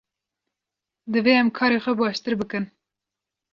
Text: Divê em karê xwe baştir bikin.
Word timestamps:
Divê 1.11 1.33
em 1.41 1.49
karê 1.57 1.79
xwe 1.83 1.93
baştir 1.99 2.33
bikin. 2.41 2.65